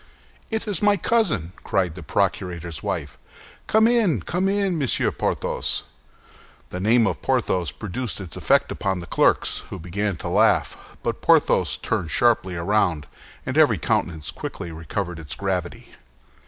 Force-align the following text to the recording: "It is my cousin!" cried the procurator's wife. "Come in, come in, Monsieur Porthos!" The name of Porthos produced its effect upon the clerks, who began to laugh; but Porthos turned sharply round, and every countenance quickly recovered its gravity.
"It 0.49 0.67
is 0.67 0.81
my 0.81 0.97
cousin!" 0.97 1.51
cried 1.57 1.93
the 1.93 2.01
procurator's 2.01 2.81
wife. 2.81 3.19
"Come 3.67 3.85
in, 3.85 4.21
come 4.23 4.49
in, 4.49 4.79
Monsieur 4.79 5.11
Porthos!" 5.11 5.83
The 6.69 6.79
name 6.79 7.05
of 7.05 7.21
Porthos 7.21 7.69
produced 7.71 8.19
its 8.19 8.35
effect 8.35 8.71
upon 8.71 8.99
the 8.99 9.05
clerks, 9.05 9.59
who 9.69 9.77
began 9.77 10.15
to 10.15 10.27
laugh; 10.27 10.75
but 11.03 11.21
Porthos 11.21 11.77
turned 11.77 12.09
sharply 12.09 12.55
round, 12.55 13.05
and 13.45 13.59
every 13.59 13.77
countenance 13.77 14.31
quickly 14.31 14.71
recovered 14.71 15.19
its 15.19 15.35
gravity. 15.35 15.93